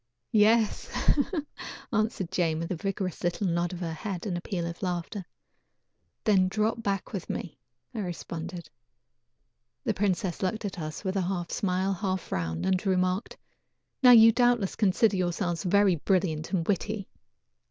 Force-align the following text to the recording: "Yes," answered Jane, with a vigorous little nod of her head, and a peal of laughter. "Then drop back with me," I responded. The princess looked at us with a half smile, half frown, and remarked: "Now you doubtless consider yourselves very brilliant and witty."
"Yes," 0.33 0.89
answered 1.93 2.31
Jane, 2.31 2.57
with 2.57 2.71
a 2.71 2.75
vigorous 2.75 3.23
little 3.23 3.45
nod 3.45 3.71
of 3.71 3.81
her 3.81 3.93
head, 3.93 4.25
and 4.25 4.35
a 4.35 4.41
peal 4.41 4.65
of 4.65 4.81
laughter. 4.81 5.25
"Then 6.23 6.47
drop 6.47 6.81
back 6.81 7.13
with 7.13 7.29
me," 7.29 7.59
I 7.93 7.99
responded. 7.99 8.67
The 9.83 9.93
princess 9.93 10.41
looked 10.41 10.65
at 10.65 10.79
us 10.79 11.03
with 11.03 11.17
a 11.17 11.21
half 11.21 11.51
smile, 11.51 11.93
half 11.93 12.19
frown, 12.21 12.65
and 12.65 12.83
remarked: 12.83 13.37
"Now 14.01 14.09
you 14.09 14.31
doubtless 14.31 14.75
consider 14.75 15.17
yourselves 15.17 15.61
very 15.61 15.97
brilliant 15.97 16.51
and 16.51 16.67
witty." 16.67 17.07